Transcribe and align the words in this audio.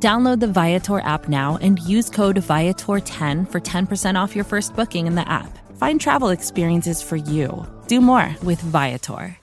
Download 0.00 0.38
the 0.38 0.46
Viator 0.46 1.00
app 1.00 1.28
now 1.28 1.58
and 1.60 1.80
use 1.80 2.08
code 2.08 2.36
Viator10 2.36 3.50
for 3.50 3.60
10% 3.60 4.14
off 4.14 4.36
your 4.36 4.44
first 4.44 4.76
booking 4.76 5.08
in 5.08 5.16
the 5.16 5.28
app. 5.28 5.58
Find 5.76 6.00
travel 6.00 6.28
experiences 6.28 7.02
for 7.02 7.16
you. 7.16 7.66
Do 7.88 8.00
more 8.00 8.36
with 8.44 8.60
Viator. 8.60 9.36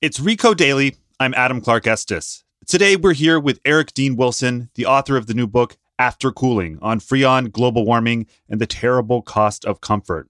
It's 0.00 0.20
Recode 0.20 0.58
Daily. 0.58 0.96
I'm 1.18 1.34
Adam 1.34 1.60
Clark 1.60 1.86
Estes. 1.86 2.44
Today 2.66 2.94
we're 2.94 3.14
here 3.14 3.40
with 3.40 3.58
Eric 3.64 3.94
Dean 3.94 4.14
Wilson, 4.16 4.70
the 4.74 4.86
author 4.86 5.16
of 5.16 5.26
the 5.26 5.34
new 5.34 5.46
book 5.48 5.76
After 5.98 6.30
Cooling 6.30 6.78
on 6.80 7.00
Freon, 7.00 7.50
global 7.50 7.84
warming, 7.84 8.26
and 8.48 8.60
the 8.60 8.66
terrible 8.66 9.22
cost 9.22 9.64
of 9.64 9.80
comfort. 9.80 10.28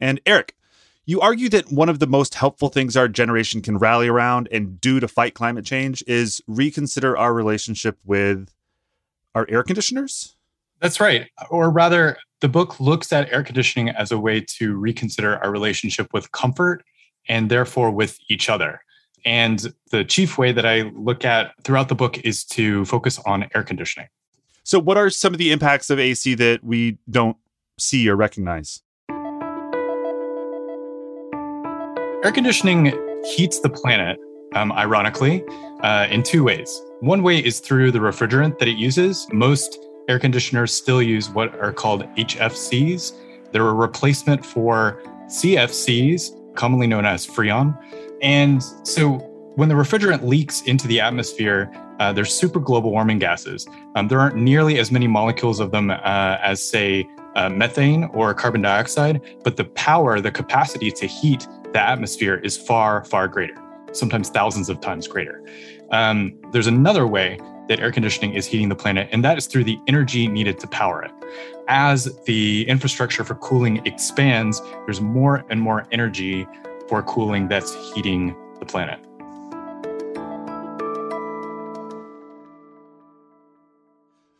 And 0.00 0.20
Eric, 0.26 0.54
you 1.04 1.20
argue 1.20 1.48
that 1.48 1.72
one 1.72 1.88
of 1.88 1.98
the 1.98 2.06
most 2.06 2.34
helpful 2.34 2.68
things 2.68 2.96
our 2.96 3.08
generation 3.08 3.60
can 3.60 3.78
rally 3.78 4.08
around 4.08 4.48
and 4.52 4.80
do 4.80 5.00
to 5.00 5.08
fight 5.08 5.34
climate 5.34 5.64
change 5.64 6.02
is 6.06 6.40
reconsider 6.46 7.16
our 7.16 7.34
relationship 7.34 7.98
with 8.04 8.48
our 9.34 9.46
air 9.48 9.62
conditioners? 9.62 10.36
That's 10.80 11.00
right. 11.00 11.28
Or 11.50 11.70
rather, 11.70 12.18
the 12.40 12.48
book 12.48 12.78
looks 12.80 13.12
at 13.12 13.32
air 13.32 13.42
conditioning 13.42 13.88
as 13.90 14.12
a 14.12 14.18
way 14.18 14.40
to 14.58 14.76
reconsider 14.76 15.38
our 15.42 15.50
relationship 15.50 16.08
with 16.12 16.30
comfort 16.32 16.84
and 17.28 17.50
therefore 17.50 17.90
with 17.90 18.18
each 18.28 18.48
other. 18.48 18.80
And 19.24 19.72
the 19.90 20.04
chief 20.04 20.38
way 20.38 20.50
that 20.50 20.66
I 20.66 20.82
look 20.94 21.24
at 21.24 21.52
throughout 21.62 21.88
the 21.88 21.94
book 21.94 22.18
is 22.18 22.44
to 22.46 22.84
focus 22.84 23.20
on 23.24 23.48
air 23.54 23.62
conditioning. 23.62 24.08
So, 24.64 24.78
what 24.78 24.96
are 24.96 25.10
some 25.10 25.32
of 25.32 25.38
the 25.38 25.52
impacts 25.52 25.90
of 25.90 25.98
AC 25.98 26.34
that 26.34 26.64
we 26.64 26.98
don't 27.08 27.36
see 27.78 28.08
or 28.08 28.16
recognize? 28.16 28.82
Air 32.24 32.30
conditioning 32.30 32.96
heats 33.24 33.58
the 33.58 33.68
planet, 33.68 34.16
um, 34.54 34.70
ironically, 34.70 35.42
uh, 35.80 36.06
in 36.08 36.22
two 36.22 36.44
ways. 36.44 36.80
One 37.00 37.24
way 37.24 37.38
is 37.38 37.58
through 37.58 37.90
the 37.90 37.98
refrigerant 37.98 38.60
that 38.60 38.68
it 38.68 38.76
uses. 38.76 39.26
Most 39.32 39.80
air 40.08 40.20
conditioners 40.20 40.72
still 40.72 41.02
use 41.02 41.30
what 41.30 41.52
are 41.58 41.72
called 41.72 42.02
HFCs. 42.14 43.14
They're 43.50 43.66
a 43.66 43.74
replacement 43.74 44.46
for 44.46 45.02
CFCs, 45.26 46.54
commonly 46.54 46.86
known 46.86 47.06
as 47.06 47.26
Freon. 47.26 47.76
And 48.22 48.62
so 48.84 49.14
when 49.56 49.68
the 49.68 49.74
refrigerant 49.74 50.22
leaks 50.22 50.62
into 50.62 50.86
the 50.86 51.00
atmosphere, 51.00 51.72
uh, 51.98 52.12
there's 52.12 52.32
super 52.32 52.60
global 52.60 52.92
warming 52.92 53.18
gases. 53.18 53.66
Um, 53.96 54.06
there 54.06 54.20
aren't 54.20 54.36
nearly 54.36 54.78
as 54.78 54.92
many 54.92 55.08
molecules 55.08 55.58
of 55.58 55.72
them 55.72 55.90
uh, 55.90 56.38
as, 56.40 56.62
say, 56.62 57.04
uh, 57.34 57.48
methane 57.48 58.04
or 58.12 58.32
carbon 58.32 58.62
dioxide, 58.62 59.20
but 59.42 59.56
the 59.56 59.64
power, 59.64 60.20
the 60.20 60.30
capacity 60.30 60.92
to 60.92 61.06
heat 61.06 61.48
the 61.72 61.80
atmosphere 61.80 62.36
is 62.36 62.56
far, 62.56 63.04
far 63.04 63.28
greater, 63.28 63.56
sometimes 63.92 64.28
thousands 64.28 64.68
of 64.68 64.80
times 64.80 65.06
greater. 65.08 65.42
Um, 65.90 66.38
there's 66.52 66.66
another 66.66 67.06
way 67.06 67.38
that 67.68 67.80
air 67.80 67.92
conditioning 67.92 68.34
is 68.34 68.46
heating 68.46 68.68
the 68.68 68.74
planet, 68.74 69.08
and 69.12 69.24
that 69.24 69.38
is 69.38 69.46
through 69.46 69.64
the 69.64 69.78
energy 69.86 70.28
needed 70.28 70.58
to 70.60 70.66
power 70.66 71.02
it. 71.02 71.10
As 71.68 72.18
the 72.24 72.68
infrastructure 72.68 73.24
for 73.24 73.36
cooling 73.36 73.84
expands, 73.86 74.60
there's 74.84 75.00
more 75.00 75.44
and 75.48 75.60
more 75.60 75.86
energy 75.92 76.46
for 76.88 77.02
cooling 77.02 77.48
that's 77.48 77.74
heating 77.94 78.36
the 78.58 78.66
planet. 78.66 79.00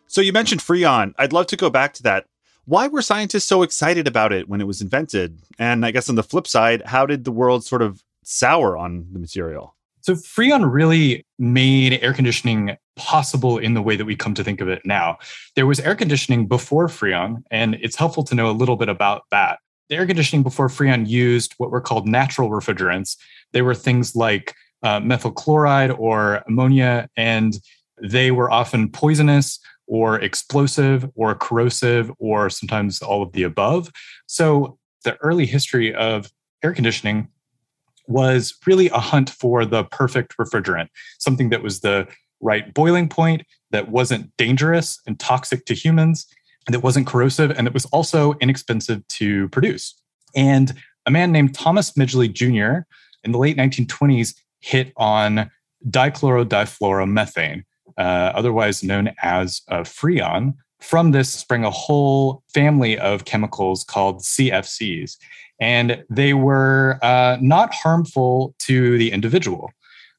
So 0.06 0.20
you 0.20 0.34
mentioned 0.34 0.60
Freon. 0.60 1.14
I'd 1.18 1.32
love 1.32 1.46
to 1.46 1.56
go 1.56 1.70
back 1.70 1.94
to 1.94 2.02
that 2.02 2.26
why 2.64 2.88
were 2.88 3.02
scientists 3.02 3.44
so 3.44 3.62
excited 3.62 4.06
about 4.06 4.32
it 4.32 4.48
when 4.48 4.60
it 4.60 4.66
was 4.66 4.80
invented? 4.80 5.40
And 5.58 5.84
I 5.84 5.90
guess 5.90 6.08
on 6.08 6.14
the 6.14 6.22
flip 6.22 6.46
side, 6.46 6.82
how 6.86 7.06
did 7.06 7.24
the 7.24 7.32
world 7.32 7.64
sort 7.64 7.82
of 7.82 8.02
sour 8.22 8.76
on 8.76 9.06
the 9.12 9.18
material? 9.18 9.76
So, 10.00 10.14
Freon 10.14 10.72
really 10.72 11.24
made 11.38 12.00
air 12.02 12.12
conditioning 12.12 12.76
possible 12.96 13.58
in 13.58 13.74
the 13.74 13.82
way 13.82 13.96
that 13.96 14.04
we 14.04 14.16
come 14.16 14.34
to 14.34 14.44
think 14.44 14.60
of 14.60 14.68
it 14.68 14.82
now. 14.84 15.18
There 15.54 15.66
was 15.66 15.80
air 15.80 15.94
conditioning 15.94 16.46
before 16.46 16.88
Freon, 16.88 17.42
and 17.50 17.76
it's 17.76 17.96
helpful 17.96 18.24
to 18.24 18.34
know 18.34 18.50
a 18.50 18.52
little 18.52 18.76
bit 18.76 18.88
about 18.88 19.22
that. 19.30 19.60
The 19.88 19.96
air 19.96 20.06
conditioning 20.06 20.42
before 20.42 20.68
Freon 20.68 21.08
used 21.08 21.54
what 21.58 21.70
were 21.70 21.80
called 21.80 22.08
natural 22.08 22.50
refrigerants. 22.50 23.16
They 23.52 23.62
were 23.62 23.74
things 23.74 24.16
like 24.16 24.54
uh, 24.82 25.00
methyl 25.00 25.30
chloride 25.30 25.92
or 25.92 26.42
ammonia, 26.48 27.08
and 27.16 27.54
they 28.02 28.32
were 28.32 28.50
often 28.50 28.90
poisonous 28.90 29.60
or 29.92 30.18
explosive 30.20 31.06
or 31.14 31.34
corrosive 31.34 32.10
or 32.18 32.48
sometimes 32.48 33.02
all 33.02 33.22
of 33.22 33.30
the 33.32 33.42
above. 33.42 33.92
So 34.26 34.78
the 35.04 35.16
early 35.16 35.44
history 35.44 35.94
of 35.94 36.30
air 36.64 36.72
conditioning 36.72 37.28
was 38.08 38.54
really 38.66 38.88
a 38.88 38.98
hunt 38.98 39.28
for 39.28 39.66
the 39.66 39.84
perfect 39.84 40.34
refrigerant, 40.38 40.88
something 41.18 41.50
that 41.50 41.62
was 41.62 41.80
the 41.80 42.08
right 42.40 42.72
boiling 42.72 43.06
point, 43.06 43.42
that 43.70 43.90
wasn't 43.90 44.34
dangerous 44.38 44.98
and 45.06 45.20
toxic 45.20 45.66
to 45.66 45.74
humans, 45.74 46.26
and 46.66 46.72
that 46.72 46.80
wasn't 46.80 47.06
corrosive, 47.06 47.50
and 47.50 47.66
that 47.66 47.74
was 47.74 47.84
also 47.86 48.32
inexpensive 48.40 49.06
to 49.08 49.50
produce. 49.50 49.94
And 50.34 50.72
a 51.04 51.10
man 51.10 51.32
named 51.32 51.54
Thomas 51.54 51.90
Midgley 51.92 52.32
Jr. 52.32 52.86
in 53.24 53.32
the 53.32 53.38
late 53.38 53.58
1920s 53.58 54.36
hit 54.60 54.90
on 54.96 55.50
dichlorodifluoromethane, 55.86 57.64
uh, 57.98 58.32
otherwise 58.34 58.82
known 58.82 59.10
as 59.22 59.62
uh, 59.68 59.80
Freon. 59.80 60.54
From 60.80 61.12
this 61.12 61.32
sprang 61.32 61.64
a 61.64 61.70
whole 61.70 62.42
family 62.52 62.98
of 62.98 63.24
chemicals 63.24 63.84
called 63.84 64.18
CFCs, 64.18 65.16
and 65.60 66.04
they 66.10 66.34
were 66.34 66.98
uh, 67.02 67.38
not 67.40 67.72
harmful 67.72 68.54
to 68.60 68.98
the 68.98 69.12
individual. 69.12 69.70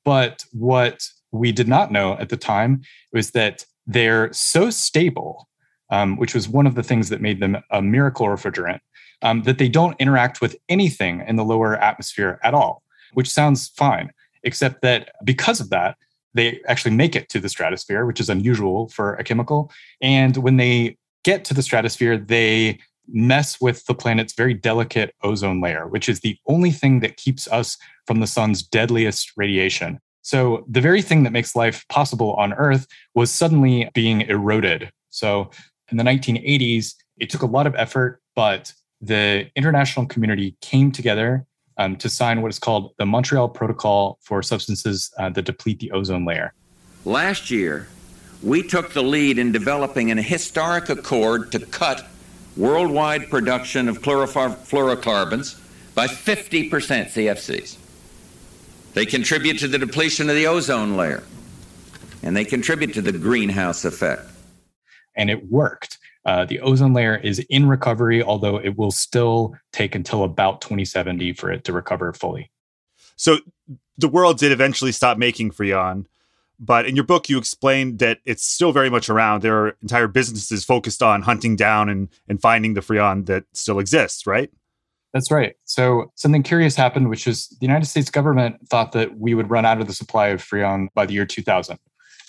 But 0.06 0.45
what 0.51 1.06
we 1.31 1.51
did 1.51 1.67
not 1.67 1.91
know 1.91 2.13
at 2.17 2.29
the 2.29 2.38
time 2.38 2.81
was 3.12 3.31
that 3.31 3.66
they're 3.85 4.31
so 4.31 4.69
stable, 4.69 5.50
um, 5.89 6.17
which 6.17 6.33
was 6.33 6.47
one 6.47 6.67
of 6.67 6.75
the 6.75 6.83
things 6.83 7.09
that 7.09 7.22
made 7.22 7.41
them 7.41 7.57
a 7.72 7.81
miracle 7.81 8.28
refrigerant, 8.28 8.79
um, 9.22 9.44
that 9.44 9.57
they 9.57 9.69
don't 9.69 10.00
interact 10.00 10.41
with 10.41 10.56
anything 10.69 11.23
in 11.28 11.35
the 11.35 11.44
lower 11.44 11.75
atmosphere 11.75 12.39
at 12.44 12.53
all, 12.53 12.83
which 13.13 13.29
sounds 13.29 13.69
fine, 13.69 14.12
except 14.44 14.81
that 14.81 15.12
because 15.23 15.59
of 15.59 15.69
that, 15.69 15.97
they 16.33 16.61
actually 16.67 16.95
make 16.95 17.16
it 17.16 17.29
to 17.29 17.39
the 17.39 17.49
stratosphere, 17.49 18.05
which 18.05 18.19
is 18.19 18.29
unusual 18.29 18.89
for 18.89 19.16
a 19.16 19.23
chemical. 19.23 19.71
And 20.01 20.38
when 20.38 20.57
they 20.57 20.97
get 21.23 21.45
to 21.45 21.53
the 21.53 21.61
stratosphere, 21.61 22.17
they 22.17 22.79
mess 23.07 23.59
with 23.59 23.85
the 23.85 23.94
planet's 23.94 24.33
very 24.33 24.53
delicate 24.53 25.13
ozone 25.23 25.61
layer, 25.61 25.88
which 25.88 26.07
is 26.07 26.21
the 26.21 26.38
only 26.47 26.71
thing 26.71 27.01
that 27.01 27.17
keeps 27.17 27.47
us 27.47 27.77
from 28.07 28.19
the 28.19 28.27
sun's 28.27 28.63
deadliest 28.63 29.31
radiation. 29.35 29.99
So, 30.21 30.66
the 30.69 30.79
very 30.79 31.01
thing 31.01 31.23
that 31.23 31.33
makes 31.33 31.55
life 31.55 31.85
possible 31.89 32.33
on 32.35 32.53
Earth 32.53 32.88
was 33.13 33.29
suddenly 33.29 33.89
being 33.94 34.21
eroded. 34.21 34.89
So, 35.09 35.51
in 35.91 35.97
the 35.97 36.03
1980s, 36.03 36.94
it 37.17 37.29
took 37.29 37.41
a 37.41 37.47
lot 37.47 37.67
of 37.67 37.75
effort, 37.75 38.21
but 38.35 38.73
the 39.01 39.50
international 39.55 40.05
community 40.05 40.55
came 40.61 40.91
together 40.91 41.45
um, 41.78 41.95
to 41.97 42.09
sign 42.09 42.41
what 42.41 42.50
is 42.50 42.59
called 42.59 42.94
the 42.97 43.06
Montreal 43.06 43.50
Protocol 43.50 44.19
for 44.22 44.41
Substances 44.41 45.11
uh, 45.17 45.29
that 45.29 45.44
Deplete 45.44 45.79
the 45.79 45.91
Ozone 45.91 46.25
Layer. 46.25 46.53
Last 47.06 47.51
year, 47.51 47.88
we 48.42 48.62
took 48.62 48.94
the 48.94 49.03
lead 49.03 49.39
in 49.39 49.51
developing 49.51 50.12
an 50.12 50.18
historic 50.18 50.89
accord 50.89 51.51
to 51.51 51.59
cut 51.59 52.06
worldwide 52.56 53.30
production 53.30 53.88
of 53.88 54.01
chlorofluorocarbons 54.01 55.59
by 55.95 56.07
50% 56.07 56.69
CFCs. 56.69 57.77
They 58.94 59.06
contribute 59.06 59.59
to 59.59 59.68
the 59.68 59.80
depletion 59.80 60.30
of 60.30 60.36
the 60.36 60.47
ozone 60.47 60.95
layer, 60.95 61.24
and 62.21 62.36
they 62.36 62.45
contribute 62.45 62.94
to 62.94 63.01
the 63.01 63.12
greenhouse 63.12 63.86
effect. 63.86 64.30
And 65.15 65.30
it 65.30 65.51
worked. 65.51 65.97
Uh, 66.25 66.45
the 66.45 66.59
ozone 66.61 66.93
layer 66.93 67.17
is 67.17 67.39
in 67.49 67.67
recovery, 67.67 68.23
although 68.23 68.57
it 68.57 68.77
will 68.77 68.91
still 68.91 69.55
take 69.71 69.93
until 69.93 70.23
about 70.23 70.61
2070 70.61 71.33
for 71.33 71.51
it 71.51 71.63
to 71.65 71.73
recover 71.73 72.13
fully. 72.13 72.49
So 73.15 73.39
the 73.97 74.07
world 74.07 74.37
did 74.37 74.51
eventually 74.51 74.91
stop 74.91 75.17
making 75.17 75.51
Freon, 75.51 76.05
but 76.59 76.85
in 76.85 76.95
your 76.95 77.03
book 77.03 77.29
you 77.29 77.37
explained 77.37 77.99
that 77.99 78.19
it's 78.25 78.47
still 78.47 78.71
very 78.71 78.89
much 78.89 79.09
around. 79.09 79.41
There 79.41 79.65
are 79.65 79.77
entire 79.81 80.07
businesses 80.07 80.63
focused 80.63 81.03
on 81.03 81.23
hunting 81.23 81.55
down 81.55 81.89
and, 81.89 82.09
and 82.29 82.41
finding 82.41 82.73
the 82.73 82.81
Freon 82.81 83.25
that 83.25 83.43
still 83.53 83.79
exists, 83.79 84.25
right? 84.25 84.49
That's 85.13 85.29
right. 85.29 85.55
So 85.65 86.11
something 86.15 86.41
curious 86.41 86.75
happened, 86.75 87.09
which 87.09 87.27
is 87.27 87.49
the 87.49 87.65
United 87.65 87.85
States 87.85 88.09
government 88.09 88.67
thought 88.67 88.93
that 88.93 89.19
we 89.19 89.35
would 89.35 89.49
run 89.49 89.63
out 89.63 89.79
of 89.79 89.85
the 89.85 89.93
supply 89.93 90.29
of 90.29 90.41
Freon 90.41 90.87
by 90.95 91.05
the 91.05 91.13
year 91.13 91.25
2000. 91.25 91.77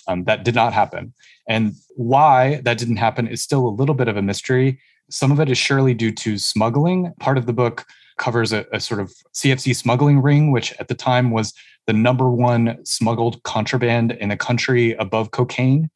Um, 0.07 0.25
that 0.25 0.45
did 0.45 0.55
not 0.55 0.73
happen. 0.73 1.13
And 1.49 1.75
why 1.97 2.61
that 2.65 2.79
didn't 2.79 2.97
happen 2.97 3.27
is 3.27 3.43
still 3.43 3.67
a 3.67 3.71
little 3.71 3.95
bit 3.95 4.09
of 4.09 4.17
a 4.17 4.23
mystery. 4.23 4.81
Some 5.11 5.33
of 5.33 5.41
it 5.41 5.51
is 5.51 5.59
surely 5.59 5.95
due 5.95 6.13
to 6.13 6.39
smuggling. 6.39 7.13
Part 7.21 7.39
of 7.39 7.47
the 7.47 7.53
book 7.53 7.85
covers 8.19 8.53
a, 8.53 8.65
a 8.73 8.81
sort 8.81 9.01
of 9.01 9.13
CFC 9.35 9.75
smuggling 9.75 10.23
ring, 10.23 10.53
which 10.53 10.73
at 10.79 10.89
the 10.89 10.95
time 10.95 11.31
was 11.31 11.53
the 11.87 11.93
number 11.93 12.31
one 12.31 12.79
smuggled 12.85 13.43
contraband 13.43 14.13
in 14.13 14.31
the 14.31 14.37
country 14.37 14.93
above 14.93 15.31
cocaine. 15.31 15.91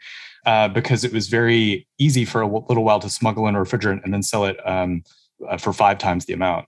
Uh, 0.46 0.66
because 0.66 1.04
it 1.04 1.12
was 1.12 1.28
very 1.28 1.86
easy 1.98 2.24
for 2.24 2.40
a 2.40 2.46
little 2.46 2.84
while 2.84 3.00
to 3.00 3.10
smuggle 3.10 3.46
in 3.48 3.54
a 3.54 3.58
refrigerant 3.58 4.02
and 4.02 4.14
then 4.14 4.22
sell 4.22 4.46
it 4.46 4.56
um, 4.66 5.02
uh, 5.46 5.58
for 5.58 5.74
five 5.74 5.98
times 5.98 6.24
the 6.24 6.32
amount. 6.32 6.64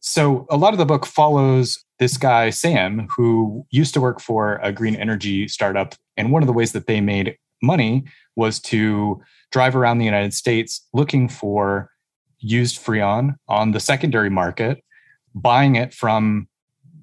So 0.00 0.46
a 0.50 0.56
lot 0.56 0.72
of 0.72 0.78
the 0.78 0.86
book 0.86 1.06
follows 1.06 1.84
this 2.00 2.16
guy, 2.16 2.50
Sam, 2.50 3.06
who 3.14 3.64
used 3.70 3.94
to 3.94 4.00
work 4.00 4.20
for 4.20 4.58
a 4.62 4.72
green 4.72 4.96
energy 4.96 5.46
startup. 5.46 5.94
And 6.16 6.32
one 6.32 6.42
of 6.42 6.46
the 6.46 6.52
ways 6.52 6.72
that 6.72 6.86
they 6.86 7.00
made 7.00 7.36
money 7.62 8.04
was 8.34 8.58
to 8.60 9.22
drive 9.52 9.76
around 9.76 9.98
the 9.98 10.06
United 10.06 10.34
States 10.34 10.88
looking 10.94 11.28
for 11.28 11.90
used 12.38 12.82
Freon 12.82 13.36
on 13.48 13.72
the 13.72 13.80
secondary 13.80 14.30
market, 14.30 14.82
buying 15.34 15.76
it 15.76 15.92
from 15.92 16.48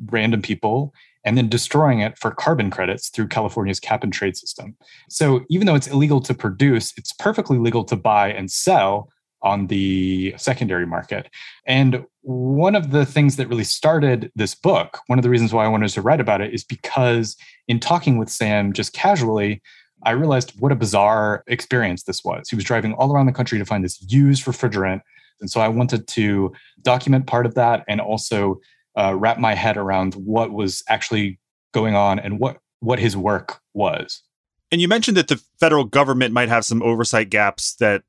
random 0.08 0.42
people, 0.42 0.94
and 1.24 1.38
then 1.38 1.48
destroying 1.48 2.00
it 2.00 2.18
for 2.18 2.32
carbon 2.32 2.72
credits 2.72 3.10
through 3.10 3.28
California's 3.28 3.80
cap 3.80 4.04
and 4.04 4.12
trade 4.12 4.36
system. 4.36 4.76
So 5.10 5.46
even 5.50 5.68
though 5.68 5.76
it's 5.76 5.88
illegal 5.88 6.22
to 6.22 6.34
produce, 6.34 6.94
it's 6.98 7.14
perfectly 7.14 7.60
legal 7.60 7.84
to 7.86 7.96
buy 7.96 8.32
and 8.32 8.50
sell 8.50 9.10
on 9.42 9.68
the 9.68 10.34
secondary 10.38 10.86
market. 10.86 11.30
And 11.66 12.06
one 12.22 12.76
of 12.76 12.92
the 12.92 13.06
things 13.06 13.36
that 13.36 13.48
really 13.48 13.64
started 13.64 14.32
this 14.36 14.56
book, 14.56 15.00
one 15.08 15.20
of 15.20 15.24
the 15.24 15.30
reasons 15.30 15.54
why 15.54 15.66
I 15.66 15.68
wanted 15.68 15.90
to 15.90 16.02
write 16.02 16.20
about 16.20 16.42
it 16.42 16.54
is 16.54 16.64
because 16.64 17.36
in 17.68 17.80
talking 17.80 18.18
with 18.18 18.30
Sam 18.30 18.74
just 18.74 18.94
casually, 18.94 19.62
I 20.04 20.12
realized 20.12 20.54
what 20.60 20.72
a 20.72 20.76
bizarre 20.76 21.44
experience 21.48 22.04
this 22.04 22.24
was. 22.24 22.50
He 22.50 22.56
was 22.56 22.66
driving 22.66 22.94
all 22.94 23.12
around 23.12 23.26
the 23.26 23.32
country 23.32 23.58
to 23.60 23.66
find 23.66 23.84
this 23.84 24.02
used 24.12 24.46
refrigerant. 24.46 25.02
And 25.40 25.50
so 25.50 25.62
I 25.62 25.68
wanted 25.68 26.08
to 26.08 26.52
document 26.82 27.28
part 27.28 27.46
of 27.46 27.56
that 27.56 27.84
and 27.88 28.02
also 28.02 28.60
uh, 28.98 29.16
wrap 29.16 29.40
my 29.40 29.54
head 29.54 29.78
around 29.78 30.16
what 30.16 30.52
was 30.52 30.84
actually 30.90 31.40
going 31.74 31.96
on 31.96 32.20
and 32.20 32.40
what, 32.40 32.58
what 32.80 33.00
his 33.00 33.16
work 33.16 33.60
was. 33.74 34.24
And 34.72 34.82
you 34.82 34.88
mentioned 34.88 35.18
that 35.18 35.28
the 35.28 35.42
federal 35.60 35.86
government 35.86 36.34
might 36.34 36.50
have 36.50 36.66
some 36.66 36.82
oversight 36.82 37.30
gaps 37.30 37.76
that 37.76 38.04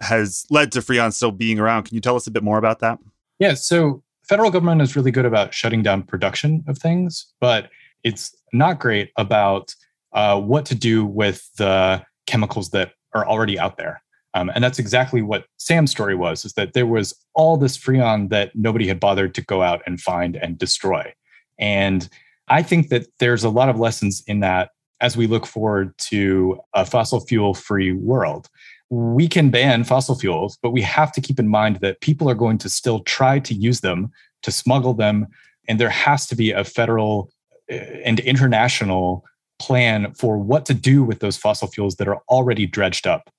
has 0.00 0.44
led 0.50 0.72
to 0.72 0.80
Freon 0.80 1.12
still 1.12 1.32
being 1.32 1.58
around. 1.58 1.84
Can 1.84 1.94
you 1.94 2.00
tell 2.00 2.16
us 2.16 2.26
a 2.26 2.30
bit 2.30 2.42
more 2.42 2.58
about 2.58 2.80
that? 2.80 2.98
Yeah, 3.38 3.54
so 3.54 4.02
federal 4.28 4.50
government 4.50 4.82
is 4.82 4.96
really 4.96 5.10
good 5.10 5.24
about 5.24 5.54
shutting 5.54 5.82
down 5.82 6.02
production 6.02 6.64
of 6.66 6.78
things, 6.78 7.26
but 7.40 7.70
it's 8.04 8.34
not 8.52 8.78
great 8.78 9.10
about 9.16 9.74
uh, 10.12 10.40
what 10.40 10.64
to 10.66 10.74
do 10.74 11.04
with 11.04 11.48
the 11.56 12.04
chemicals 12.26 12.70
that 12.70 12.92
are 13.14 13.26
already 13.26 13.58
out 13.58 13.76
there. 13.76 14.02
Um, 14.34 14.50
and 14.54 14.62
that's 14.62 14.78
exactly 14.78 15.22
what 15.22 15.46
Sam's 15.56 15.90
story 15.90 16.14
was: 16.14 16.44
is 16.44 16.52
that 16.54 16.74
there 16.74 16.86
was 16.86 17.14
all 17.34 17.56
this 17.56 17.78
freon 17.78 18.28
that 18.28 18.54
nobody 18.54 18.86
had 18.86 19.00
bothered 19.00 19.34
to 19.34 19.42
go 19.42 19.62
out 19.62 19.82
and 19.86 20.00
find 20.00 20.36
and 20.36 20.58
destroy. 20.58 21.12
And 21.58 22.08
I 22.48 22.62
think 22.62 22.88
that 22.88 23.06
there's 23.18 23.44
a 23.44 23.50
lot 23.50 23.70
of 23.70 23.78
lessons 23.78 24.22
in 24.26 24.40
that 24.40 24.70
as 25.00 25.16
we 25.16 25.26
look 25.26 25.46
forward 25.46 25.96
to 25.98 26.58
a 26.74 26.84
fossil 26.84 27.20
fuel 27.20 27.54
free 27.54 27.92
world 27.92 28.48
we 28.90 29.26
can 29.26 29.50
ban 29.50 29.84
fossil 29.84 30.14
fuels, 30.14 30.58
but 30.62 30.70
we 30.70 30.82
have 30.82 31.12
to 31.12 31.20
keep 31.20 31.38
in 31.38 31.48
mind 31.48 31.76
that 31.76 32.00
people 32.00 32.30
are 32.30 32.34
going 32.34 32.58
to 32.58 32.70
still 32.70 33.00
try 33.00 33.38
to 33.40 33.54
use 33.54 33.80
them 33.80 34.10
to 34.42 34.52
smuggle 34.52 34.94
them. 34.94 35.26
And 35.68 35.80
there 35.80 35.90
has 35.90 36.26
to 36.28 36.36
be 36.36 36.52
a 36.52 36.64
federal 36.64 37.30
uh, 37.70 37.74
and 37.74 38.20
international 38.20 39.24
plan 39.58 40.12
for 40.14 40.38
what 40.38 40.66
to 40.66 40.74
do 40.74 41.02
with 41.02 41.20
those 41.20 41.36
fossil 41.36 41.66
fuels 41.66 41.96
that 41.96 42.06
are 42.06 42.20
already 42.28 42.66
dredged 42.66 43.06
up. 43.06 43.30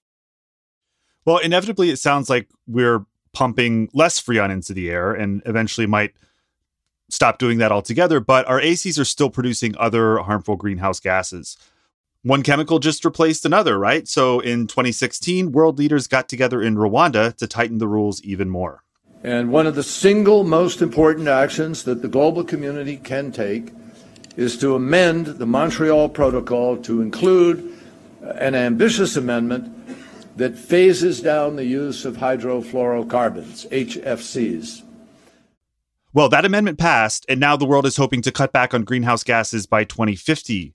Well, 1.26 1.38
inevitably, 1.38 1.90
it 1.90 1.98
sounds 1.98 2.30
like 2.30 2.50
we're 2.68 3.06
pumping 3.34 3.90
less 3.94 4.20
freon 4.20 4.50
into 4.50 4.74
the 4.74 4.90
air 4.90 5.14
and 5.14 5.42
eventually 5.46 5.86
might 5.86 6.14
stop 7.10 7.38
doing 7.38 7.60
that 7.60 7.72
altogether. 7.72 8.20
But 8.20 8.48
our 8.48 8.60
ACs 8.60 9.00
are 9.00 9.06
still 9.06 9.30
producing 9.30 9.76
other 9.78 10.18
harmful 10.18 10.56
greenhouse 10.56 11.00
gases 11.00 11.58
one 12.28 12.44
chemical 12.44 12.80
just 12.80 13.06
replaced 13.06 13.46
another, 13.46 13.78
right? 13.80 14.08
So 14.08 14.40
in 14.40 14.68
2016, 14.68 15.52
world 15.52 15.78
leaders 15.78 16.08
got 16.08 16.28
together 16.28 16.62
in 16.62 16.76
Rwanda 16.76 17.36
to 17.38 17.48
tighten 17.48 17.78
the 17.78 17.88
rules 17.88 18.22
even 18.24 18.50
more. 18.50 18.84
And 19.24 19.52
one 19.52 19.66
of 19.66 19.76
the 19.76 19.84
single 19.84 20.44
most 20.44 20.82
important 20.82 21.28
actions 21.28 21.84
that 21.84 22.02
the 22.02 22.08
global 22.08 22.44
community 22.44 22.98
can 22.98 23.32
take 23.32 23.72
is 24.36 24.58
to 24.60 24.76
amend 24.76 25.26
the 25.26 25.46
Montreal 25.46 26.10
Protocol 26.10 26.78
to 26.78 27.02
include 27.02 27.76
uh, 28.24 28.28
an 28.34 28.54
ambitious 28.54 29.16
amendment 29.16 29.74
that 30.38 30.56
phases 30.56 31.20
down 31.20 31.56
the 31.56 31.66
use 31.66 32.06
of 32.06 32.18
hydrofluorocarbons, 32.18 33.68
HFCs. 33.70 34.84
Well, 36.14 36.30
that 36.30 36.46
amendment 36.46 36.78
passed, 36.78 37.26
and 37.28 37.40
now 37.40 37.58
the 37.58 37.66
world 37.66 37.86
is 37.86 37.98
hoping 37.98 38.22
to 38.22 38.32
cut 38.32 38.52
back 38.52 38.74
on 38.74 38.84
greenhouse 38.84 39.24
gases 39.24 39.66
by 39.66 39.84
2050. 39.84 40.74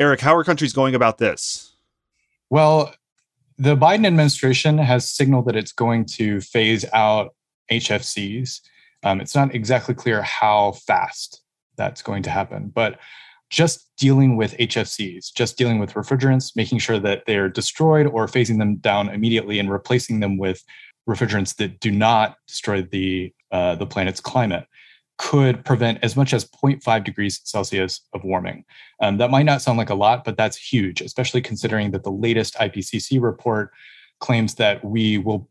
Eric, 0.00 0.20
how 0.20 0.34
are 0.34 0.42
countries 0.42 0.72
going 0.72 0.94
about 0.94 1.18
this? 1.18 1.72
Well, 2.50 2.92
the 3.58 3.76
Biden 3.76 4.06
administration 4.06 4.78
has 4.78 5.08
signaled 5.08 5.46
that 5.46 5.56
it's 5.56 5.72
going 5.72 6.06
to 6.16 6.40
phase 6.40 6.84
out 6.92 7.34
HFCs. 7.70 8.60
Um, 9.04 9.20
it's 9.20 9.34
not 9.34 9.54
exactly 9.54 9.94
clear 9.94 10.22
how 10.22 10.72
fast 10.72 11.42
that's 11.76 12.02
going 12.02 12.24
to 12.24 12.30
happen, 12.30 12.72
but 12.74 12.98
just 13.50 13.88
dealing 13.96 14.36
with 14.36 14.56
HFCs, 14.56 15.32
just 15.32 15.56
dealing 15.56 15.78
with 15.78 15.94
refrigerants, 15.94 16.56
making 16.56 16.78
sure 16.78 16.98
that 16.98 17.22
they're 17.26 17.48
destroyed 17.48 18.06
or 18.06 18.26
phasing 18.26 18.58
them 18.58 18.76
down 18.76 19.08
immediately 19.08 19.60
and 19.60 19.70
replacing 19.70 20.18
them 20.18 20.38
with 20.38 20.64
refrigerants 21.08 21.54
that 21.56 21.78
do 21.78 21.92
not 21.92 22.36
destroy 22.48 22.82
the 22.82 23.32
uh, 23.52 23.76
the 23.76 23.86
planet's 23.86 24.20
climate 24.20 24.66
could 25.18 25.64
prevent 25.64 25.98
as 26.02 26.16
much 26.16 26.32
as 26.32 26.44
0.5 26.44 27.04
degrees 27.04 27.40
Celsius 27.44 28.00
of 28.12 28.24
warming. 28.24 28.64
Um, 29.00 29.18
that 29.18 29.30
might 29.30 29.44
not 29.44 29.62
sound 29.62 29.78
like 29.78 29.90
a 29.90 29.94
lot, 29.94 30.24
but 30.24 30.36
that's 30.36 30.56
huge, 30.56 31.00
especially 31.00 31.40
considering 31.40 31.92
that 31.92 32.02
the 32.02 32.10
latest 32.10 32.54
IPCC 32.56 33.22
report 33.22 33.70
claims 34.20 34.54
that 34.56 34.84
we 34.84 35.18
will 35.18 35.48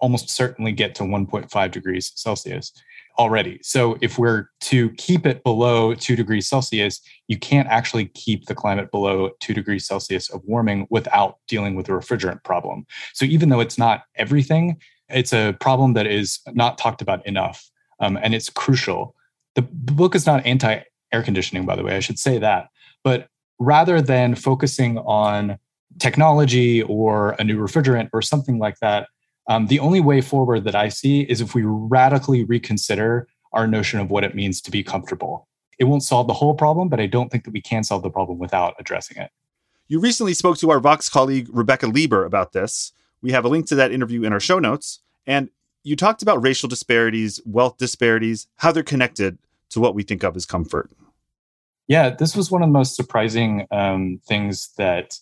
almost 0.00 0.30
certainly 0.30 0.72
get 0.72 0.94
to 0.96 1.04
1.5 1.04 1.70
degrees 1.70 2.12
Celsius 2.14 2.72
already. 3.18 3.58
So 3.62 3.98
if 4.00 4.18
we're 4.18 4.48
to 4.62 4.90
keep 4.92 5.26
it 5.26 5.44
below 5.44 5.94
2 5.94 6.16
degrees 6.16 6.48
Celsius, 6.48 7.00
you 7.28 7.38
can't 7.38 7.68
actually 7.68 8.06
keep 8.06 8.46
the 8.46 8.54
climate 8.54 8.90
below 8.90 9.30
2 9.40 9.52
degrees 9.54 9.86
Celsius 9.86 10.30
of 10.30 10.40
warming 10.44 10.86
without 10.90 11.36
dealing 11.46 11.74
with 11.74 11.88
a 11.88 11.92
refrigerant 11.92 12.42
problem. 12.42 12.86
So 13.12 13.26
even 13.26 13.50
though 13.50 13.60
it's 13.60 13.78
not 13.78 14.04
everything, 14.16 14.78
it's 15.08 15.32
a 15.32 15.52
problem 15.60 15.92
that 15.92 16.06
is 16.06 16.40
not 16.48 16.78
talked 16.78 17.02
about 17.02 17.24
enough 17.26 17.70
um, 18.02 18.18
and 18.22 18.34
it's 18.34 18.50
crucial. 18.50 19.14
The, 19.54 19.62
book 19.62 20.14
is 20.14 20.26
not 20.26 20.44
anti 20.44 20.80
air 21.12 21.22
conditioning, 21.22 21.64
by 21.64 21.76
the 21.76 21.84
way, 21.84 21.96
I 21.96 22.00
should 22.00 22.18
say 22.18 22.38
that. 22.38 22.68
But 23.02 23.28
rather 23.58 24.02
than 24.02 24.34
focusing 24.34 24.98
on 24.98 25.58
technology 25.98 26.82
or 26.82 27.30
a 27.38 27.44
new 27.44 27.58
refrigerant 27.58 28.10
or 28.12 28.20
something 28.20 28.58
like 28.58 28.78
that, 28.80 29.08
um, 29.48 29.66
the 29.66 29.78
only 29.78 30.00
way 30.00 30.20
forward 30.20 30.64
that 30.64 30.74
I 30.74 30.88
see 30.88 31.22
is 31.22 31.40
if 31.40 31.54
we 31.54 31.62
radically 31.64 32.44
reconsider 32.44 33.28
our 33.52 33.66
notion 33.66 34.00
of 34.00 34.10
what 34.10 34.24
it 34.24 34.34
means 34.34 34.60
to 34.62 34.70
be 34.70 34.82
comfortable. 34.82 35.46
It 35.78 35.84
won't 35.84 36.02
solve 36.02 36.26
the 36.26 36.32
whole 36.32 36.54
problem, 36.54 36.88
but 36.88 37.00
I 37.00 37.06
don't 37.06 37.30
think 37.30 37.44
that 37.44 37.52
we 37.52 37.60
can 37.60 37.84
solve 37.84 38.02
the 38.02 38.10
problem 38.10 38.38
without 38.38 38.74
addressing 38.78 39.18
it. 39.18 39.30
You 39.88 40.00
recently 40.00 40.32
spoke 40.32 40.56
to 40.58 40.70
our 40.70 40.80
Vox 40.80 41.08
colleague, 41.08 41.48
Rebecca 41.52 41.86
Leber, 41.86 42.24
about 42.24 42.52
this. 42.52 42.92
We 43.20 43.32
have 43.32 43.44
a 43.44 43.48
link 43.48 43.66
to 43.66 43.74
that 43.74 43.92
interview 43.92 44.22
in 44.22 44.32
our 44.32 44.40
show 44.40 44.58
notes. 44.58 45.00
And 45.26 45.50
you 45.84 45.96
talked 45.96 46.22
about 46.22 46.42
racial 46.42 46.68
disparities, 46.68 47.40
wealth 47.44 47.76
disparities, 47.78 48.46
how 48.56 48.72
they're 48.72 48.82
connected 48.82 49.38
to 49.70 49.80
what 49.80 49.94
we 49.94 50.02
think 50.02 50.22
of 50.22 50.36
as 50.36 50.46
comfort. 50.46 50.90
Yeah, 51.88 52.10
this 52.10 52.36
was 52.36 52.50
one 52.50 52.62
of 52.62 52.68
the 52.68 52.72
most 52.72 52.94
surprising 52.94 53.66
um, 53.70 54.20
things 54.26 54.70
that 54.78 55.18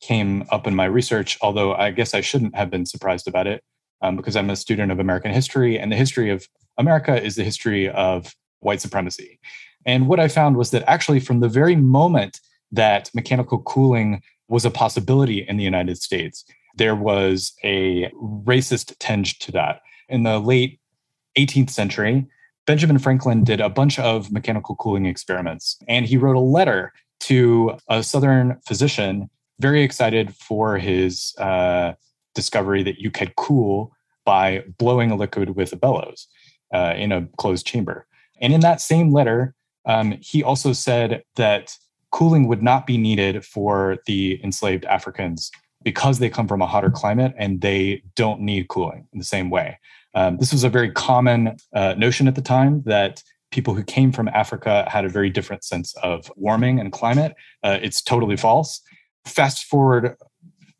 came 0.00 0.44
up 0.50 0.66
in 0.66 0.74
my 0.74 0.84
research, 0.84 1.36
although 1.42 1.74
I 1.74 1.90
guess 1.90 2.14
I 2.14 2.20
shouldn't 2.20 2.54
have 2.54 2.70
been 2.70 2.86
surprised 2.86 3.28
about 3.28 3.46
it 3.46 3.62
um, 4.00 4.16
because 4.16 4.36
I'm 4.36 4.50
a 4.50 4.56
student 4.56 4.92
of 4.92 5.00
American 5.00 5.32
history, 5.32 5.78
and 5.78 5.92
the 5.92 5.96
history 5.96 6.30
of 6.30 6.48
America 6.78 7.22
is 7.22 7.34
the 7.34 7.44
history 7.44 7.88
of 7.90 8.34
white 8.60 8.80
supremacy. 8.80 9.38
And 9.84 10.08
what 10.08 10.20
I 10.20 10.28
found 10.28 10.56
was 10.56 10.70
that 10.70 10.84
actually, 10.88 11.20
from 11.20 11.40
the 11.40 11.48
very 11.48 11.76
moment 11.76 12.40
that 12.72 13.10
mechanical 13.14 13.58
cooling 13.60 14.22
was 14.48 14.64
a 14.64 14.70
possibility 14.70 15.40
in 15.46 15.56
the 15.56 15.64
United 15.64 15.98
States, 15.98 16.44
there 16.76 16.94
was 16.94 17.52
a 17.64 18.10
racist 18.44 18.96
tinge 18.98 19.38
to 19.40 19.52
that 19.52 19.80
in 20.08 20.22
the 20.22 20.38
late 20.38 20.80
18th 21.36 21.70
century, 21.70 22.26
Benjamin 22.66 22.98
Franklin 22.98 23.44
did 23.44 23.60
a 23.60 23.70
bunch 23.70 23.98
of 23.98 24.30
mechanical 24.30 24.76
cooling 24.76 25.06
experiments, 25.06 25.78
and 25.88 26.06
he 26.06 26.16
wrote 26.16 26.36
a 26.36 26.40
letter 26.40 26.92
to 27.20 27.78
a 27.88 28.02
Southern 28.02 28.58
physician, 28.66 29.30
very 29.58 29.82
excited 29.82 30.34
for 30.34 30.78
his 30.78 31.34
uh, 31.38 31.94
discovery 32.34 32.82
that 32.82 32.98
you 32.98 33.10
could 33.10 33.34
cool 33.36 33.92
by 34.24 34.62
blowing 34.76 35.10
a 35.10 35.16
liquid 35.16 35.56
with 35.56 35.72
a 35.72 35.76
bellows 35.76 36.28
uh, 36.72 36.92
in 36.96 37.12
a 37.12 37.26
closed 37.38 37.66
chamber. 37.66 38.06
And 38.40 38.52
in 38.52 38.60
that 38.60 38.80
same 38.80 39.12
letter, 39.12 39.54
um, 39.86 40.18
he 40.20 40.42
also 40.42 40.72
said 40.72 41.22
that 41.36 41.76
cooling 42.10 42.46
would 42.48 42.62
not 42.62 42.86
be 42.86 42.98
needed 42.98 43.44
for 43.44 43.98
the 44.06 44.40
enslaved 44.44 44.84
Africans 44.84 45.50
because 45.82 46.18
they 46.18 46.28
come 46.28 46.46
from 46.46 46.60
a 46.60 46.66
hotter 46.66 46.90
climate 46.90 47.34
and 47.38 47.60
they 47.60 48.02
don't 48.14 48.40
need 48.40 48.68
cooling 48.68 49.06
in 49.12 49.18
the 49.18 49.24
same 49.24 49.48
way. 49.48 49.78
Um, 50.14 50.38
this 50.38 50.52
was 50.52 50.64
a 50.64 50.68
very 50.68 50.90
common 50.90 51.56
uh, 51.74 51.94
notion 51.96 52.28
at 52.28 52.34
the 52.34 52.42
time 52.42 52.82
that 52.86 53.22
people 53.50 53.74
who 53.74 53.82
came 53.82 54.12
from 54.12 54.28
Africa 54.28 54.86
had 54.90 55.04
a 55.04 55.08
very 55.08 55.30
different 55.30 55.64
sense 55.64 55.94
of 56.02 56.30
warming 56.36 56.80
and 56.80 56.92
climate. 56.92 57.34
Uh, 57.62 57.78
it's 57.80 58.02
totally 58.02 58.36
false. 58.36 58.80
Fast 59.24 59.64
forward 59.64 60.16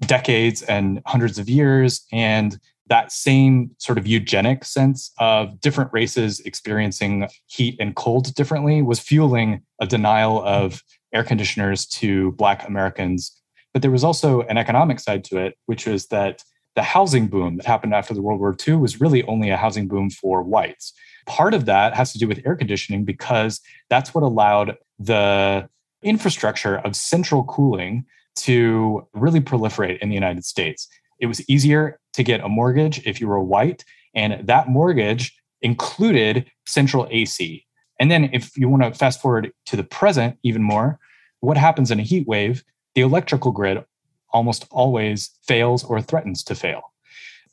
decades 0.01 0.63
and 0.63 1.01
hundreds 1.07 1.39
of 1.39 1.49
years, 1.49 2.07
and 2.13 2.59
that 2.89 3.13
same 3.13 3.71
sort 3.79 3.99
of 3.99 4.07
eugenic 4.07 4.65
sense 4.65 5.13
of 5.19 5.61
different 5.61 5.93
races 5.93 6.41
experiencing 6.41 7.29
heat 7.47 7.77
and 7.79 7.95
cold 7.97 8.35
differently 8.35 8.81
was 8.81 8.99
fueling 8.99 9.61
a 9.81 9.87
denial 9.87 10.43
of 10.43 10.83
air 11.13 11.25
conditioners 11.25 11.87
to 11.87 12.33
Black 12.33 12.67
Americans. 12.67 13.39
But 13.73 13.83
there 13.83 13.91
was 13.91 14.05
also 14.05 14.43
an 14.43 14.57
economic 14.57 15.01
side 15.01 15.25
to 15.25 15.39
it, 15.39 15.57
which 15.67 15.87
was 15.87 16.07
that 16.07 16.43
the 16.79 16.83
housing 16.85 17.27
boom 17.27 17.57
that 17.57 17.67
happened 17.67 17.93
after 17.93 18.15
the 18.15 18.23
World 18.23 18.39
War 18.39 18.57
II 18.67 18.77
was 18.77 19.01
really 19.01 19.25
only 19.25 19.51
a 19.51 19.57
housing 19.57 19.89
boom 19.89 20.11
for 20.11 20.45
whites. 20.45 20.93
Part 21.27 21.53
of 21.53 21.65
that 21.65 21.93
has 21.97 22.13
to 22.13 22.21
do 22.21 22.29
with 22.29 22.41
air 22.47 22.55
conditioning 22.55 23.05
because 23.05 23.61
that's 23.91 24.15
what 24.15 24.23
allowed 24.23 24.77
the 24.97 25.69
infrastructure 26.05 26.77
of 26.79 26.95
central 26.95 27.43
cooling 27.43 28.05
to 28.37 29.05
really 29.13 29.41
proliferate 29.41 29.99
in 29.99 30.09
the 30.09 30.15
United 30.15 30.45
States. 30.45 30.87
It 31.19 31.27
was 31.27 31.41
easier 31.51 31.99
to 32.13 32.23
get 32.23 32.43
a 32.43 32.49
mortgage 32.49 33.05
if 33.05 33.21
you 33.21 33.27
were 33.27 33.43
white, 33.43 33.85
and 34.15 34.47
that 34.47 34.69
mortgage 34.69 35.37
included 35.61 36.49
central 36.65 37.09
AC. 37.11 37.67
And 37.99 38.09
then, 38.09 38.31
if 38.33 38.57
you 38.57 38.69
want 38.69 38.85
to 38.85 38.97
fast 38.97 39.21
forward 39.21 39.51
to 39.67 39.75
the 39.75 39.83
present 39.83 40.39
even 40.45 40.63
more, 40.63 41.01
what 41.41 41.57
happens 41.57 41.91
in 41.91 41.99
a 41.99 42.05
heat 42.05 42.29
wave? 42.29 42.63
The 42.95 43.01
electrical 43.01 43.51
grid 43.51 43.85
almost 44.39 44.69
always 44.71 45.31
fails 45.43 45.83
or 45.83 46.01
threatens 46.01 46.45
to 46.45 46.55
fail. 46.55 46.83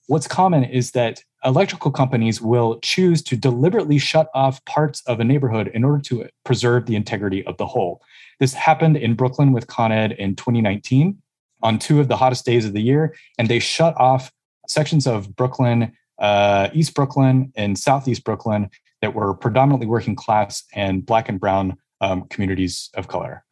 What's 0.05 0.27
common 0.27 0.63
is 0.63 0.91
that 0.91 1.23
electrical 1.43 1.89
companies 1.89 2.39
will 2.39 2.79
choose 2.81 3.23
to 3.23 3.35
deliberately 3.35 3.97
shut 3.97 4.29
off 4.35 4.63
parts 4.65 5.01
of 5.07 5.19
a 5.19 5.23
neighborhood 5.23 5.67
in 5.73 5.83
order 5.83 5.99
to 6.03 6.27
preserve 6.43 6.85
the 6.85 6.95
integrity 6.95 7.43
of 7.47 7.57
the 7.57 7.65
whole. 7.65 8.03
This 8.39 8.53
happened 8.53 8.97
in 8.97 9.15
Brooklyn 9.15 9.51
with 9.51 9.65
Con 9.65 9.91
Ed 9.91 10.11
in 10.11 10.35
2019 10.35 11.17
on 11.63 11.79
two 11.79 11.99
of 11.99 12.07
the 12.07 12.17
hottest 12.17 12.45
days 12.45 12.65
of 12.65 12.73
the 12.73 12.83
year, 12.83 13.15
and 13.39 13.47
they 13.47 13.57
shut 13.57 13.99
off 13.99 14.31
sections 14.67 15.07
of 15.07 15.35
Brooklyn, 15.35 15.91
uh, 16.19 16.69
East 16.71 16.93
Brooklyn, 16.93 17.51
and 17.55 17.79
Southeast 17.79 18.23
Brooklyn 18.23 18.69
that 19.01 19.15
were 19.15 19.33
predominantly 19.33 19.87
working 19.87 20.15
class 20.15 20.63
and 20.75 21.03
Black 21.03 21.29
and 21.29 21.39
Brown 21.39 21.77
um, 22.01 22.27
communities 22.29 22.91
of 22.93 23.07
color. 23.07 23.44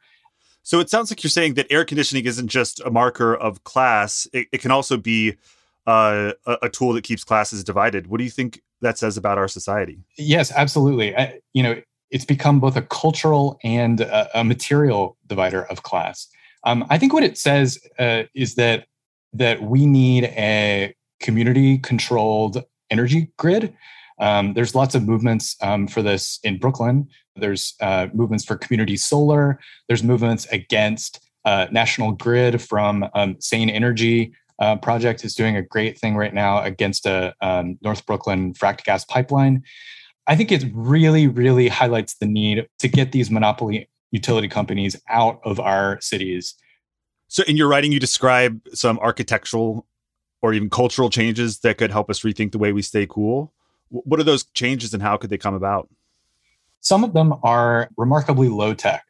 So 0.63 0.79
it 0.79 0.89
sounds 0.89 1.11
like 1.11 1.23
you're 1.23 1.29
saying 1.29 1.55
that 1.55 1.67
air 1.69 1.85
conditioning 1.85 2.25
isn't 2.25 2.47
just 2.47 2.79
a 2.81 2.89
marker 2.89 3.35
of 3.35 3.63
class; 3.63 4.27
it, 4.33 4.47
it 4.51 4.61
can 4.61 4.71
also 4.71 4.97
be 4.97 5.35
uh, 5.85 6.31
a, 6.45 6.69
tool 6.69 6.93
that 6.93 7.03
keeps 7.03 7.23
classes 7.23 7.63
divided. 7.63 8.07
What 8.07 8.17
do 8.17 8.23
you 8.23 8.29
think 8.29 8.61
that 8.81 8.97
says 8.97 9.17
about 9.17 9.37
our 9.37 9.47
society? 9.47 9.99
Yes, 10.17 10.51
absolutely. 10.51 11.15
I, 11.15 11.39
you 11.53 11.63
know, 11.63 11.81
it's 12.11 12.25
become 12.25 12.59
both 12.59 12.77
a 12.77 12.81
cultural 12.81 13.59
and 13.63 14.01
a, 14.01 14.39
a 14.39 14.43
material 14.43 15.17
divider 15.27 15.65
of 15.65 15.83
class. 15.83 16.27
Um, 16.63 16.85
I 16.89 16.97
think 16.97 17.11
what 17.11 17.23
it 17.23 17.37
says 17.37 17.79
uh, 17.99 18.23
is 18.33 18.55
that 18.55 18.87
that 19.33 19.63
we 19.63 19.85
need 19.85 20.25
a 20.25 20.95
community-controlled 21.19 22.63
energy 22.91 23.31
grid. 23.37 23.75
Um, 24.19 24.53
there's 24.53 24.75
lots 24.75 24.95
of 24.95 25.03
movements 25.03 25.55
um, 25.61 25.87
for 25.87 26.01
this 26.01 26.39
in 26.43 26.59
Brooklyn. 26.59 27.07
There's 27.35 27.73
uh, 27.81 28.07
movements 28.13 28.45
for 28.45 28.55
community 28.55 28.97
solar. 28.97 29.59
There's 29.87 30.03
movements 30.03 30.45
against 30.51 31.19
uh, 31.45 31.67
National 31.71 32.11
Grid 32.11 32.61
from 32.61 33.05
um, 33.13 33.35
Sane 33.39 33.69
Energy 33.69 34.33
uh, 34.59 34.75
project 34.77 35.25
is 35.25 35.35
doing 35.35 35.57
a 35.57 35.61
great 35.61 35.97
thing 35.97 36.15
right 36.15 36.33
now 36.33 36.61
against 36.61 37.05
a 37.05 37.33
um, 37.41 37.77
North 37.81 38.05
Brooklyn 38.05 38.53
fracked 38.53 38.83
gas 38.83 39.03
pipeline. 39.03 39.63
I 40.27 40.35
think 40.35 40.51
it 40.51 40.63
really, 40.73 41.27
really 41.27 41.67
highlights 41.67 42.15
the 42.15 42.25
need 42.25 42.67
to 42.79 42.87
get 42.87 43.11
these 43.11 43.29
monopoly 43.29 43.89
utility 44.11 44.47
companies 44.47 44.95
out 45.09 45.41
of 45.43 45.59
our 45.59 45.99
cities. 45.99 46.53
So, 47.27 47.43
in 47.47 47.57
your 47.57 47.67
writing, 47.67 47.91
you 47.91 47.99
describe 47.99 48.61
some 48.73 48.99
architectural 48.99 49.87
or 50.41 50.53
even 50.53 50.69
cultural 50.69 51.09
changes 51.09 51.59
that 51.59 51.77
could 51.77 51.91
help 51.91 52.09
us 52.09 52.21
rethink 52.21 52.51
the 52.51 52.57
way 52.57 52.71
we 52.71 52.81
stay 52.81 53.07
cool. 53.07 53.53
What 53.93 54.19
are 54.19 54.23
those 54.23 54.45
changes 54.55 54.93
and 54.93 55.03
how 55.03 55.17
could 55.17 55.29
they 55.29 55.37
come 55.37 55.53
about? 55.53 55.87
Some 56.81 57.03
of 57.03 57.13
them 57.13 57.35
are 57.43 57.89
remarkably 57.95 58.49
low 58.49 58.73
tech. 58.73 59.05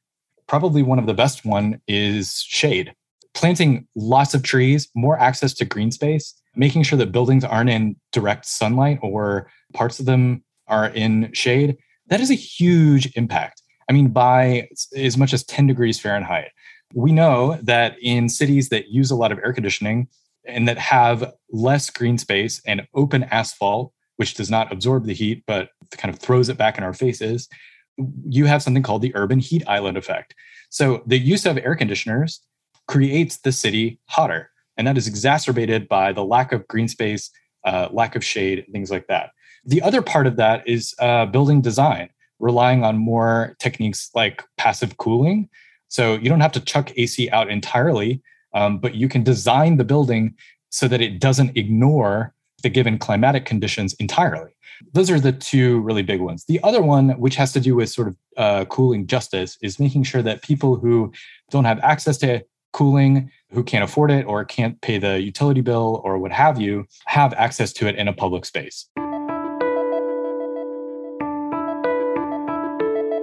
Probably 0.45 0.83
one 0.83 0.99
of 0.99 1.05
the 1.05 1.13
best 1.13 1.45
one 1.45 1.79
is 1.87 2.41
shade. 2.41 2.93
Planting 3.33 3.87
lots 3.95 4.33
of 4.33 4.43
trees, 4.43 4.89
more 4.93 5.17
access 5.17 5.53
to 5.55 5.65
green 5.65 5.91
space, 5.91 6.35
making 6.55 6.83
sure 6.83 6.97
that 6.99 7.13
buildings 7.13 7.45
aren't 7.45 7.69
in 7.69 7.95
direct 8.11 8.45
sunlight 8.45 8.99
or 9.01 9.49
parts 9.73 9.99
of 9.99 10.05
them 10.05 10.43
are 10.67 10.87
in 10.89 11.31
shade, 11.33 11.77
that 12.07 12.19
is 12.19 12.29
a 12.29 12.35
huge 12.35 13.11
impact. 13.15 13.61
I 13.89 13.93
mean, 13.93 14.09
by 14.09 14.67
as 14.95 15.17
much 15.17 15.33
as 15.33 15.43
10 15.45 15.65
degrees 15.67 15.99
Fahrenheit. 15.99 16.51
We 16.93 17.11
know 17.11 17.57
that 17.63 17.95
in 18.01 18.29
cities 18.29 18.69
that 18.69 18.89
use 18.89 19.09
a 19.09 19.15
lot 19.15 19.31
of 19.31 19.39
air 19.39 19.53
conditioning 19.53 20.09
and 20.45 20.67
that 20.67 20.77
have 20.77 21.33
less 21.51 21.89
green 21.89 22.17
space 22.17 22.61
and 22.67 22.85
open 22.93 23.23
asphalt, 23.23 23.93
which 24.17 24.35
does 24.35 24.49
not 24.49 24.71
absorb 24.71 25.05
the 25.05 25.13
heat, 25.13 25.43
but 25.47 25.69
kind 25.97 26.13
of 26.13 26.19
throws 26.19 26.49
it 26.49 26.57
back 26.57 26.77
in 26.77 26.83
our 26.83 26.93
faces, 26.93 27.47
you 28.27 28.45
have 28.45 28.63
something 28.63 28.83
called 28.83 29.01
the 29.01 29.15
urban 29.15 29.39
heat 29.39 29.63
island 29.67 29.97
effect. 29.97 30.35
So 30.69 31.03
the 31.05 31.17
use 31.17 31.45
of 31.45 31.57
air 31.57 31.75
conditioners 31.75 32.41
creates 32.87 33.37
the 33.37 33.51
city 33.51 33.99
hotter. 34.05 34.49
And 34.77 34.87
that 34.87 34.97
is 34.97 35.07
exacerbated 35.07 35.87
by 35.87 36.13
the 36.13 36.25
lack 36.25 36.51
of 36.51 36.67
green 36.67 36.87
space, 36.87 37.29
uh, 37.63 37.89
lack 37.91 38.15
of 38.15 38.23
shade, 38.23 38.65
things 38.71 38.89
like 38.89 39.07
that. 39.07 39.31
The 39.65 39.81
other 39.81 40.01
part 40.01 40.27
of 40.27 40.35
that 40.37 40.67
is 40.67 40.93
uh, 40.99 41.27
building 41.27 41.61
design, 41.61 42.09
relying 42.39 42.83
on 42.83 42.97
more 42.97 43.55
techniques 43.59 44.09
like 44.13 44.43
passive 44.57 44.97
cooling. 44.97 45.49
So 45.87 46.15
you 46.15 46.27
don't 46.29 46.41
have 46.41 46.51
to 46.53 46.59
chuck 46.59 46.91
AC 46.97 47.29
out 47.29 47.49
entirely, 47.49 48.21
um, 48.53 48.79
but 48.79 48.95
you 48.95 49.07
can 49.07 49.23
design 49.23 49.77
the 49.77 49.83
building 49.83 50.35
so 50.69 50.87
that 50.87 51.01
it 51.01 51.19
doesn't 51.19 51.55
ignore 51.55 52.33
the 52.63 52.69
given 52.69 52.97
climatic 52.97 53.45
conditions 53.45 53.93
entirely. 53.95 54.51
Those 54.93 55.11
are 55.11 55.19
the 55.19 55.31
two 55.31 55.81
really 55.81 56.01
big 56.01 56.19
ones. 56.19 56.45
The 56.45 56.59
other 56.63 56.81
one, 56.81 57.09
which 57.19 57.35
has 57.35 57.53
to 57.53 57.59
do 57.59 57.75
with 57.75 57.89
sort 57.89 58.07
of 58.07 58.17
uh, 58.37 58.65
cooling 58.65 59.05
justice, 59.05 59.57
is 59.61 59.79
making 59.79 60.03
sure 60.03 60.21
that 60.23 60.41
people 60.41 60.77
who 60.77 61.11
don't 61.51 61.65
have 61.65 61.79
access 61.79 62.17
to 62.19 62.43
cooling, 62.73 63.29
who 63.51 63.63
can't 63.63 63.83
afford 63.83 64.09
it 64.09 64.25
or 64.25 64.43
can't 64.43 64.81
pay 64.81 64.97
the 64.97 65.21
utility 65.21 65.61
bill 65.61 66.01
or 66.03 66.17
what 66.17 66.31
have 66.31 66.59
you, 66.59 66.85
have 67.05 67.33
access 67.33 67.71
to 67.73 67.87
it 67.87 67.95
in 67.95 68.07
a 68.07 68.13
public 68.13 68.45
space. 68.45 68.89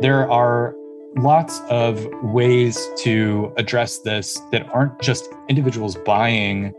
There 0.00 0.30
are 0.30 0.74
lots 1.16 1.60
of 1.68 2.06
ways 2.22 2.88
to 2.98 3.52
address 3.56 3.98
this 3.98 4.40
that 4.52 4.66
aren't 4.72 4.98
just 5.02 5.28
individuals 5.48 5.96
buying 5.96 6.72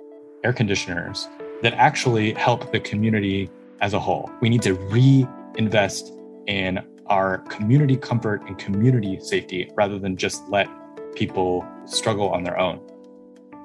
air 0.44 0.54
conditioners, 0.54 1.28
that 1.62 1.74
actually 1.74 2.34
help 2.34 2.72
the 2.72 2.80
community 2.80 3.50
as 3.82 3.94
a 3.94 4.00
whole. 4.00 4.30
We 4.42 4.50
need 4.50 4.62
to 4.64 4.74
reinvest 4.74 6.12
in 6.48 6.80
our 7.08 7.40
community 7.40 7.98
comfort 7.98 8.42
and 8.48 8.58
community 8.58 9.20
safety 9.20 9.70
rather 9.76 10.00
than 10.00 10.16
just 10.16 10.48
let 10.50 10.68
people 11.16 11.66
struggle 11.86 12.30
on 12.30 12.44
their 12.44 12.58
own. 12.58 12.80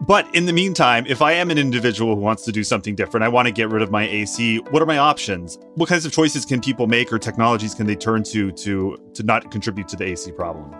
But 0.02 0.32
in 0.34 0.44
the 0.44 0.52
meantime, 0.52 1.06
if 1.06 1.22
I 1.22 1.32
am 1.32 1.50
an 1.50 1.56
individual 1.56 2.14
who 2.16 2.20
wants 2.20 2.44
to 2.44 2.52
do 2.52 2.62
something 2.62 2.94
different, 2.94 3.24
I 3.24 3.28
want 3.28 3.46
to 3.46 3.52
get 3.52 3.70
rid 3.70 3.80
of 3.82 3.90
my 3.90 4.06
AC, 4.06 4.58
what 4.70 4.82
are 4.82 4.86
my 4.86 4.98
options? 4.98 5.58
What 5.74 5.88
kinds 5.88 6.04
of 6.04 6.12
choices 6.12 6.44
can 6.44 6.60
people 6.60 6.86
make 6.86 7.10
or 7.12 7.18
technologies 7.18 7.74
can 7.74 7.86
they 7.86 7.96
turn 7.96 8.22
to 8.24 8.52
to 8.52 8.98
to 9.14 9.22
not 9.22 9.50
contribute 9.50 9.88
to 9.88 9.96
the 9.96 10.04
AC 10.04 10.32
problem? 10.32 10.74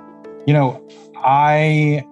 You 0.47 0.53
know, 0.53 0.87
I 1.17 2.07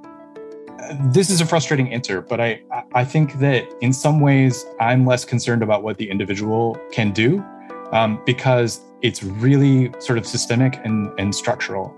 this 1.12 1.30
is 1.30 1.40
a 1.40 1.46
frustrating 1.46 1.92
answer, 1.92 2.20
but 2.20 2.40
I 2.40 2.62
I 2.94 3.04
think 3.04 3.38
that 3.38 3.66
in 3.80 3.92
some 3.92 4.20
ways 4.20 4.64
I'm 4.80 5.06
less 5.06 5.24
concerned 5.24 5.62
about 5.62 5.82
what 5.82 5.98
the 5.98 6.10
individual 6.10 6.78
can 6.92 7.10
do 7.12 7.44
um, 7.92 8.20
because 8.26 8.80
it's 9.02 9.22
really 9.22 9.92
sort 9.98 10.18
of 10.18 10.26
systemic 10.26 10.80
and, 10.84 11.10
and 11.18 11.34
structural. 11.34 11.94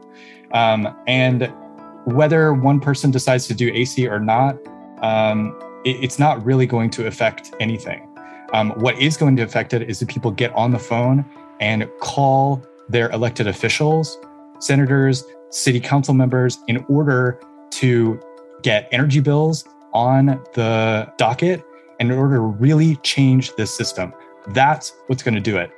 Um, 0.53 0.95
and 1.07 1.53
whether 2.05 2.53
one 2.53 2.81
person 2.81 3.11
decides 3.11 3.47
to 3.49 3.55
do 3.55 3.73
AC 3.73 4.07
or 4.07 4.21
not, 4.21 4.57
um, 5.03 5.59
it, 5.85 6.03
it's 6.03 6.19
not 6.19 6.45
really 6.45 6.67
going 6.67 6.91
to 6.91 7.07
affect 7.07 7.55
anything. 7.61 8.09
Um, 8.53 8.71
what 8.73 9.01
is 9.01 9.17
going 9.17 9.37
to 9.37 9.43
affect 9.43 9.73
it 9.73 9.89
is 9.89 9.99
that 10.01 10.09
people 10.09 10.31
get 10.31 10.53
on 10.55 10.71
the 10.71 10.79
phone 10.79 11.25
and 11.61 11.89
call 12.01 12.65
their 12.89 13.11
elected 13.11 13.49
officials, 13.49 14.19
senators, 14.61 15.25
city 15.51 15.81
council 15.81 16.15
members 16.15 16.59
in 16.69 16.85
order 16.89 17.41
to 17.71 18.21
get 18.63 18.89
energy 18.93 19.21
bills 19.21 19.65
on 19.93 20.27
the 20.55 21.13
docket 21.17 21.65
in 22.01 22.11
order 22.11 22.37
to 22.37 22.41
really 22.41 22.97
change 22.97 23.55
this 23.57 23.75
system. 23.75 24.13
That's 24.49 24.93
what's 25.07 25.23
going 25.23 25.35
to 25.35 25.41
do 25.41 25.57
it. 25.57 25.71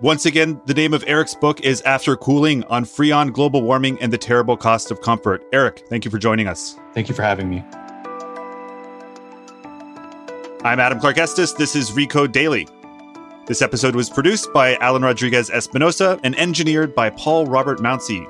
Once 0.00 0.24
again, 0.24 0.58
the 0.64 0.72
name 0.72 0.94
of 0.94 1.04
Eric's 1.06 1.34
book 1.34 1.60
is 1.60 1.82
After 1.82 2.16
Cooling 2.16 2.64
on 2.64 2.84
Freon, 2.84 3.34
Global 3.34 3.60
Warming, 3.60 4.00
and 4.00 4.10
the 4.10 4.16
Terrible 4.16 4.56
Cost 4.56 4.90
of 4.90 5.02
Comfort. 5.02 5.44
Eric, 5.52 5.82
thank 5.90 6.06
you 6.06 6.10
for 6.10 6.18
joining 6.18 6.48
us. 6.48 6.76
Thank 6.94 7.10
you 7.10 7.14
for 7.14 7.22
having 7.22 7.50
me. 7.50 7.62
I'm 10.64 10.80
Adam 10.80 11.00
Clark 11.00 11.18
Estes. 11.18 11.52
This 11.52 11.76
is 11.76 11.90
Recode 11.90 12.32
Daily. 12.32 12.66
This 13.46 13.60
episode 13.60 13.94
was 13.94 14.08
produced 14.08 14.50
by 14.54 14.76
Alan 14.76 15.02
Rodriguez 15.02 15.50
Espinosa 15.50 16.18
and 16.24 16.34
engineered 16.38 16.94
by 16.94 17.10
Paul 17.10 17.44
Robert 17.44 17.80
Mounsey. 17.80 18.26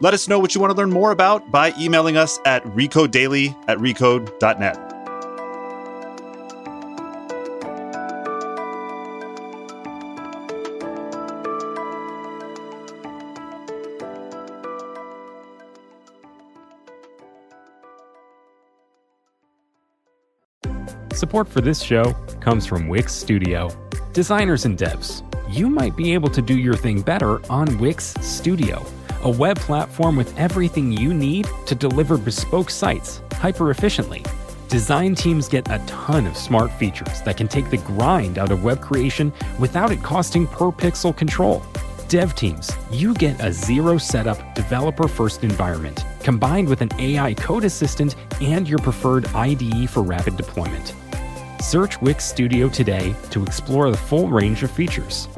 Let 0.00 0.12
us 0.12 0.28
know 0.28 0.38
what 0.38 0.54
you 0.54 0.60
want 0.60 0.72
to 0.72 0.76
learn 0.76 0.90
more 0.90 1.10
about 1.10 1.50
by 1.50 1.72
emailing 1.78 2.16
us 2.16 2.38
at 2.44 2.62
recodedaily 2.64 3.56
at 3.66 3.78
recode.net. 3.78 4.96
Support 21.16 21.48
for 21.48 21.62
this 21.62 21.80
show 21.80 22.12
comes 22.40 22.66
from 22.66 22.88
Wix 22.88 23.14
Studio. 23.14 23.70
Designers 24.12 24.66
and 24.66 24.76
devs, 24.76 25.22
you 25.50 25.70
might 25.70 25.96
be 25.96 26.12
able 26.12 26.28
to 26.28 26.42
do 26.42 26.58
your 26.58 26.74
thing 26.74 27.00
better 27.00 27.40
on 27.50 27.78
Wix 27.78 28.12
Studio, 28.20 28.84
a 29.22 29.30
web 29.30 29.58
platform 29.58 30.16
with 30.16 30.36
everything 30.38 30.92
you 30.92 31.12
need 31.12 31.48
to 31.66 31.74
deliver 31.74 32.16
bespoke 32.16 32.70
sites 32.70 33.22
hyper 33.32 33.70
efficiently. 33.70 34.24
Design 34.68 35.14
teams 35.14 35.48
get 35.48 35.70
a 35.70 35.78
ton 35.86 36.26
of 36.26 36.36
smart 36.36 36.72
features 36.72 37.22
that 37.22 37.36
can 37.36 37.48
take 37.48 37.70
the 37.70 37.76
grind 37.78 38.38
out 38.38 38.50
of 38.50 38.64
web 38.64 38.80
creation 38.80 39.32
without 39.58 39.92
it 39.92 40.02
costing 40.02 40.46
per 40.46 40.72
pixel 40.72 41.16
control. 41.16 41.62
Dev 42.08 42.34
teams, 42.34 42.70
you 42.90 43.14
get 43.14 43.40
a 43.40 43.52
zero 43.52 43.98
setup, 43.98 44.54
developer 44.54 45.08
first 45.08 45.44
environment 45.44 46.04
combined 46.20 46.68
with 46.68 46.80
an 46.80 46.90
AI 46.98 47.34
code 47.34 47.64
assistant 47.64 48.16
and 48.40 48.68
your 48.68 48.80
preferred 48.80 49.26
IDE 49.28 49.88
for 49.88 50.02
rapid 50.02 50.36
deployment. 50.36 50.94
Search 51.60 52.00
Wix 52.00 52.24
Studio 52.24 52.68
today 52.68 53.14
to 53.30 53.42
explore 53.44 53.90
the 53.90 53.96
full 53.96 54.28
range 54.28 54.62
of 54.62 54.70
features. 54.70 55.28